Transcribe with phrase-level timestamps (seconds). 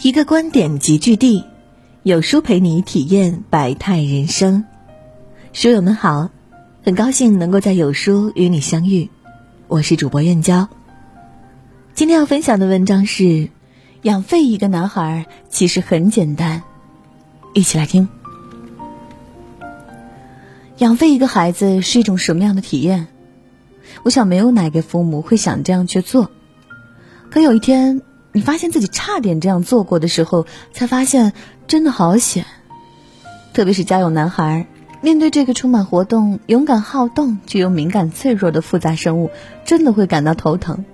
[0.00, 1.44] 一个观点集聚地，
[2.02, 4.64] 有书陪你体验百态人生。
[5.52, 6.30] 书友们好，
[6.84, 9.08] 很高兴能够在有书与你相遇，
[9.68, 10.68] 我是主播燕娇。
[11.94, 13.48] 今天要分享的文章是：
[14.02, 16.62] 养废一个男孩其实很简单，
[17.54, 18.08] 一起来听。
[20.78, 23.06] 养废一个孩子是一种什么样的体验？
[24.02, 26.30] 我想没有哪个父母会想这样去做。
[27.30, 28.02] 可有一天。
[28.32, 31.34] 你发现自己差点这样做过的时候，才发现
[31.66, 32.46] 真的好险。
[33.52, 34.66] 特别是家有男孩，
[35.02, 39.30] 面对这个充满活动、勇敢好动却又敏感脆弱的复杂生物，
[39.66, 40.84] 真的会感到头疼。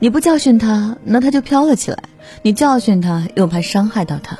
[0.00, 1.98] 你不教训他，那他就飘了起来；
[2.42, 4.38] 你教训他，又怕伤害到他，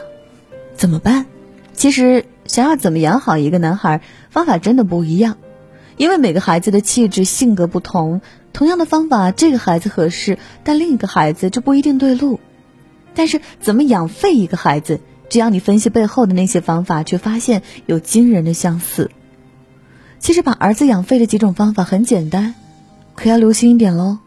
[0.75, 1.27] 怎么办？
[1.73, 5.37] 其实，想要怎么养好一个男孩，方法真的不一样，
[5.97, 8.21] 因为每个孩子的气质、性格不同。
[8.53, 12.41] 同样的方法，这个孩子合适，但另一个孩子就不一定对路。
[13.15, 15.01] 但是，怎么养废一个孩子？
[15.29, 19.11] 只要你分析背后的那些方法，却发现有惊人的相似。
[20.19, 22.55] 其实，把儿子养废的几种方法很简单，
[23.15, 24.19] 可要留心一点喽。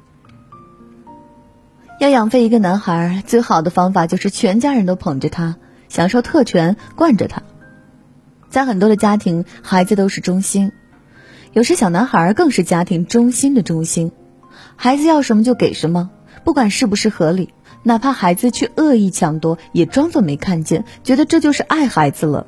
[1.99, 5.57] 要养废一个男孩，最好的方法就是全家人都捧着他，
[5.89, 7.43] 享受特权，惯着他。
[8.49, 10.71] 在很多的家庭，孩子都是中心。
[11.53, 14.11] 有时小男孩更是家庭中心的中心，
[14.75, 16.09] 孩子要什么就给什么，
[16.43, 22.47] 不管是不是合理，哪怕孩子去恶意抢夺，也装作没看见，觉得这就是爱孩子了。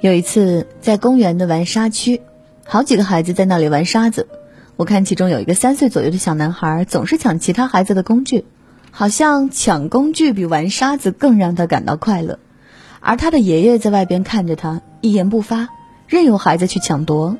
[0.00, 2.20] 有一次在公园的玩沙区，
[2.64, 4.28] 好几个孩子在那里玩沙子，
[4.76, 8.44] 我看其中有一个三岁左右的小男孩，总是抢其他孩子的工具，
[8.90, 12.38] 好像抢工具比玩沙子更让他感到快乐，
[13.00, 15.68] 而他的爷爷在外边看着他，一言不发，
[16.06, 17.36] 任由孩子去抢夺。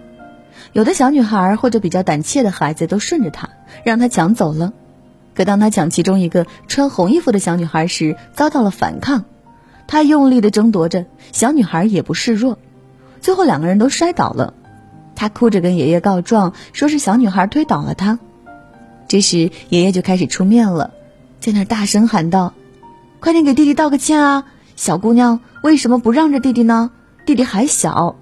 [0.73, 3.51] 有的小女孩或者比较胆怯的孩子都顺着他，
[3.85, 4.73] 让他抢走了。
[5.35, 9.25] 可当他抢其中一个穿红衣服的小女孩时，遭到了反抗。
[9.87, 12.59] 他用力的争夺着，小女孩也不示弱。
[13.21, 14.55] 最后两个人都摔倒了。
[15.15, 18.19] 他哭着跟爷爷告状，说是小女孩推倒了他。
[19.09, 20.91] 这时爷爷就开始出面了，
[21.41, 22.55] 在那大声喊道
[23.21, 24.45] ：“快点给弟弟道个歉啊！
[24.75, 26.91] 小姑娘为什么不让着弟弟呢？
[27.25, 28.17] 弟弟还小。”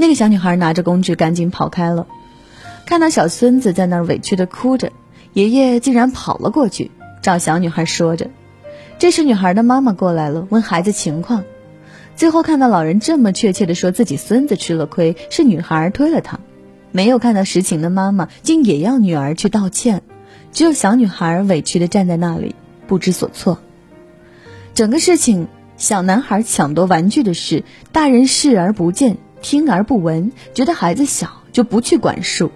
[0.00, 2.06] 那个小女孩拿着工具赶紧跑开了，
[2.86, 4.92] 看到小孙子在那儿委屈的哭着，
[5.34, 6.90] 爷爷竟然跑了过去
[7.20, 8.30] 找小女孩说着。
[8.98, 11.44] 这时女孩的妈妈过来了，问孩子情况。
[12.16, 16.40] 最后看到老人这么确切的说自己孙子吃了亏，是女孩推了他，
[16.92, 20.00] 没有看到实情的妈妈竟也要女儿去道歉，
[20.50, 22.54] 只有小女孩委屈的站在那里
[22.86, 23.58] 不知所措。
[24.72, 25.46] 整个事情，
[25.76, 29.18] 小男孩抢夺玩具的事，大人视而不见。
[29.42, 32.50] 听而不闻，觉得孩子小就不去管束，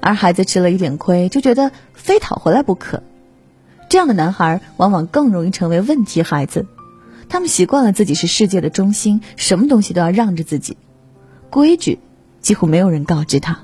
[0.00, 3.02] 而孩子吃了一点亏就觉得非讨回来不可。
[3.88, 6.66] 这样的男孩往往更容易成为问题孩子。
[7.28, 10.76] 他们习惯了自己是世界的中心，什么东西都要让着自己，
[11.50, 11.98] 规矩
[12.40, 13.60] 几乎没有人告知他。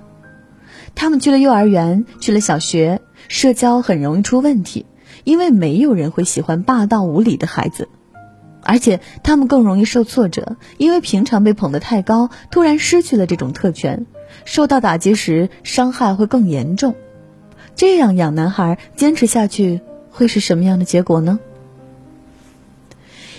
[0.94, 4.86] 他们去了幼儿园，去了小学，社交很容易出问题，
[5.24, 7.88] 因为没有人会喜欢霸道无理的孩子。
[8.64, 14.06] 而且他们更容易受挫折，因为平常被捧得太高，突然失去了这种特权，
[14.44, 16.94] 受到打击时伤害会更严重。
[17.76, 19.80] 这样养男孩坚持下去
[20.10, 21.38] 会是什么样的结果呢？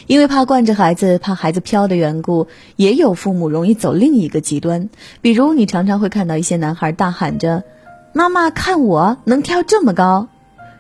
[0.07, 4.89] 因为怕惯着孩子，怕孩子飘的缘故，也有父母容易走另一个极端。
[5.21, 7.63] 比如，你常常会看到一些男孩大喊着
[8.13, 10.27] ：“妈妈，看我能跳这么高，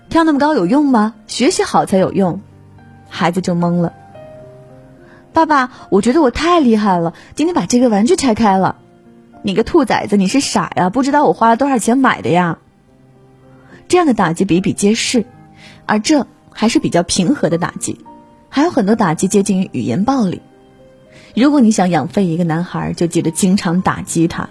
[0.09, 1.15] 跳那么高有用吗？
[1.25, 2.39] 学习好才有用。”
[3.09, 3.93] 孩子就懵了。
[5.35, 8.77] 爸爸，我觉得我太厉害了，今天把这个玩具拆开了。
[9.43, 10.89] 你个兔崽子，你是傻呀？
[10.89, 12.57] 不知道我花了多少钱买的呀？
[13.89, 15.25] 这样的打击比比皆是，
[15.85, 17.99] 而这还是比较平和的打击，
[18.47, 20.41] 还有很多打击接近于语言暴力。
[21.35, 24.47] 如果你想养废一个男孩，就记得经常打击他。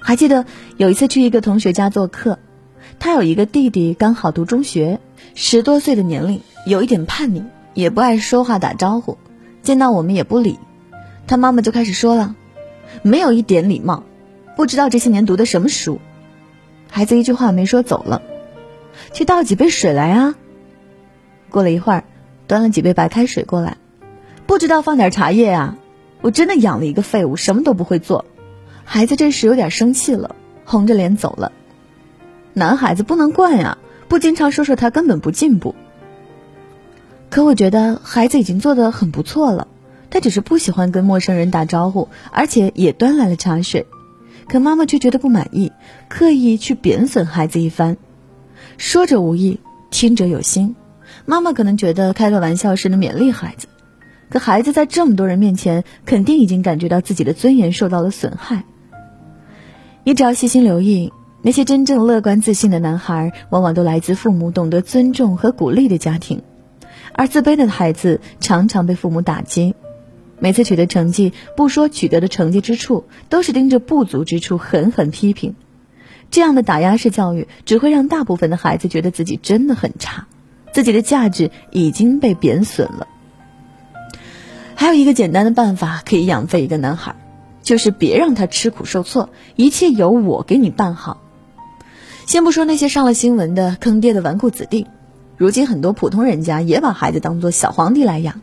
[0.00, 0.44] 还记得
[0.76, 2.38] 有一次去一个同学家做客，
[2.98, 5.00] 他有一个弟弟刚好读中学，
[5.34, 7.42] 十多岁的年龄，有一点叛逆，
[7.72, 9.16] 也不爱说话打招呼。
[9.62, 10.58] 见到我们也不理，
[11.26, 12.34] 他妈妈就开始说了，
[13.02, 14.04] 没有一点礼貌，
[14.56, 16.00] 不知道这些年读的什么书。
[16.90, 18.22] 孩子一句话没说走了，
[19.12, 20.34] 去倒几杯水来啊。
[21.50, 22.04] 过了一会儿，
[22.46, 23.76] 端了几杯白开水过来，
[24.46, 25.76] 不知道放点茶叶啊。
[26.22, 28.24] 我真的养了一个废物，什么都不会做。
[28.84, 30.34] 孩子这时有点生气了，
[30.64, 31.52] 红着脸走了。
[32.52, 33.78] 男孩子不能惯呀，
[34.08, 35.74] 不经常说说他根本不进步。
[37.30, 39.68] 可我觉得孩子已经做得很不错了，
[40.10, 43.86] 他只是不喜欢跟陌生人打招呼，而且也端来了茶水。
[44.48, 45.70] 可妈妈却觉得不满意，
[46.08, 47.96] 刻意去贬损孩子一番，
[48.78, 49.60] 说者无意，
[49.90, 50.74] 听者有心，
[51.24, 53.68] 妈妈可能觉得开个玩笑是能勉励孩子，
[54.28, 58.64] 可孩子在这么多人面前，肯定已经感觉到自己的尊严受到了损害。
[60.02, 61.12] 你只要细心留意，
[61.42, 66.42] 那些真正乐观自信的男孩，往往都来自父母懂得尊重和鼓励的家庭，
[67.12, 69.74] 而自卑的孩子常常被父母打击。
[70.38, 75.54] 每次取得成绩，不说取得的成绩之处，都是盯着不足之处狠狠批评。
[76.30, 80.28] 这样的打压式教育，只会让大部分的孩子觉得自己真的很差，
[80.72, 83.06] 自己的价值已经被贬损了。
[84.76, 87.16] 还有一个简单的办法可以养废一个男孩，
[87.62, 91.20] 就是别让他吃苦受挫，一切由我给你办好。
[92.24, 94.86] 先不说那些上了新闻的坑爹的纨绔子弟，
[95.40, 98.42] 如今很多普通人家也把孩子当做小皇帝来养，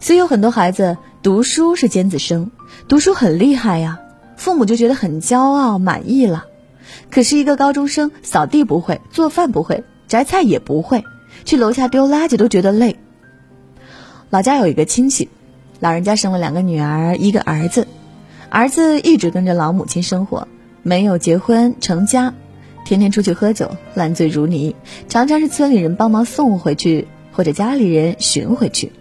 [0.00, 0.96] 所以有很多孩子。
[1.22, 2.50] 读书是尖子生，
[2.88, 4.00] 读书很厉害呀，
[4.38, 6.46] 父母就觉得很骄傲满意了。
[7.10, 11.04] 可是，一个高中生扫地不会，做饭不会，摘菜也不会，
[11.44, 12.96] 去楼下丢垃圾都觉得累。
[14.30, 15.28] 老家有一个亲戚，
[15.80, 17.86] 老人家生了两个女儿，一个儿子，
[18.48, 20.48] 儿子一直跟着老母亲生活，
[20.82, 22.32] 没有结婚成家，
[22.84, 24.74] 天天出去喝酒，烂醉如泥，
[25.08, 28.92] 常常是村里人帮忙送回去，或者家里人寻回去。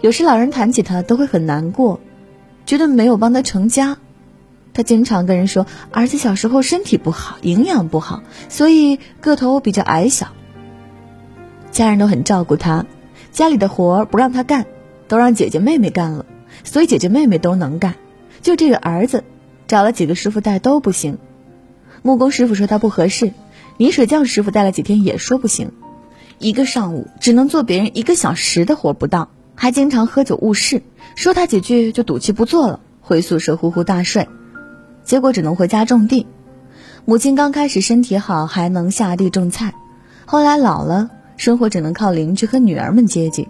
[0.00, 2.00] 有时老人谈起他都会很难过，
[2.66, 3.96] 觉得没有帮他成家。
[4.72, 10.28] 他经常跟人说，儿子小时候身体不好，营养不好，所以个头比较矮小。
[11.70, 12.84] 家人都很照顾他，
[13.30, 14.66] 家里的活不让他干，
[15.06, 16.26] 都让姐姐妹妹干了，
[16.64, 17.94] 所以姐姐妹妹都能干。
[18.42, 19.22] 就这个儿子，
[19.66, 21.18] 找了几个师傅带都不行。
[22.06, 23.32] 木工师傅说他不合适，
[23.78, 25.72] 泥水匠师傅带了几天也说不行，
[26.38, 29.30] 一个上午只能做别人一个小时的活不到。
[29.54, 30.82] 还经常喝酒误事，
[31.16, 34.28] 说他几句就赌气不做了，回宿舍呼呼大睡，
[35.02, 36.26] 结果只能回家种地。
[37.06, 39.72] 母亲刚开始身体好，还能下地种菜，
[40.26, 41.08] 后来老了，
[41.38, 43.48] 生活只能靠邻居和女儿们接济。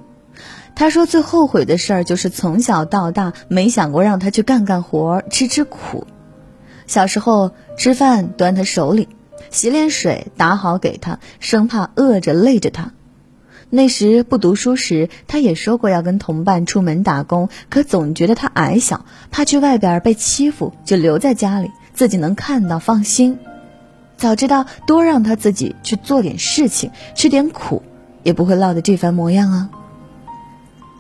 [0.76, 6.06] 他说最后悔的事儿就是从小到大没想过让他去干干活，吃吃苦。
[6.86, 9.08] 小时候吃饭端他手里，
[9.50, 12.92] 洗脸水打好给他，生怕饿着累着他。
[13.70, 23.38] 那时不读书时，他也说过要跟同伴出门打工，可总觉得他矮小，怕去外边被欺负，就留在家里，自己能看到放心。
[24.16, 27.82] 早知道多让他自己去做点事情，吃点苦，
[28.22, 29.70] 也不会落得这番模样啊。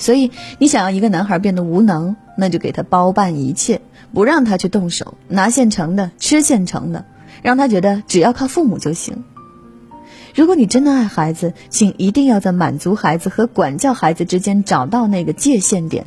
[0.00, 3.80] 所以，你想要一个男孩变得无能，那就给他包办一切，
[4.12, 7.04] 不让他去动手，拿现成的，吃现成的，
[7.42, 9.24] 让他觉得只要靠父母就行。
[10.34, 16.06] 如果你真的爱孩子，请一定要在满足孩子和管教孩子之间找到那个界限点。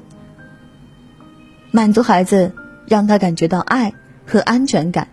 [1.72, 2.52] 满足孩子，
[2.88, 3.94] 让他感觉到爱
[4.26, 5.08] 和安全感，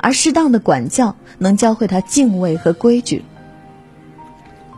[0.00, 3.24] 而适当的管教能教会他敬畏和规矩。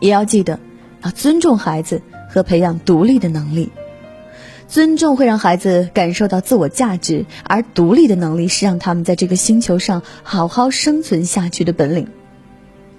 [0.00, 0.60] 也要记得，
[1.02, 2.00] 要尊重孩子
[2.30, 3.72] 和培养独立的能力。
[4.68, 12.08] 尊重会让孩子感受到自我价值，而独立的能力是让他们在这个星球上好好生存下去的本领。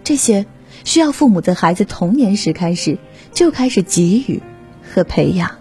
[0.04, 0.46] 这些。
[0.84, 3.00] 需要父母在孩子童年时开始
[3.34, 4.44] 就开始给予
[4.84, 5.56] 和培养。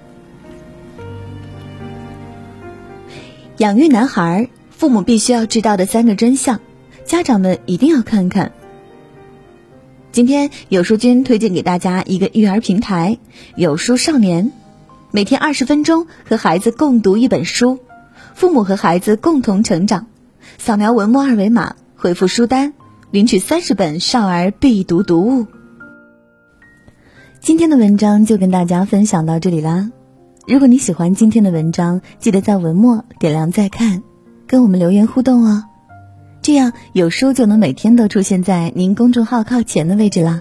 [3.56, 6.60] 养育男孩，父母必须要知道的三个真相，
[7.06, 8.52] 家长们一定要看看。
[10.12, 13.18] 今天有书君推荐给大家一个育儿平台——
[13.56, 14.52] 有书少年，
[15.14, 17.78] 每天二十分钟和孩子共读一本书，
[18.34, 20.08] 父母和孩子共同成长。
[20.58, 22.74] 扫描文末二维码，回复书单。
[23.12, 25.46] 领取三十本少儿必读读物。
[27.38, 29.92] 今天的文章就跟大家分享到这里啦。
[30.48, 34.02] 如果你喜欢今天的文章，记得在文末点亮再看，
[34.48, 35.62] 跟我们留言互动哦。
[36.42, 40.40] 这样有书就能每天都出现在您公众号靠前的位置啦。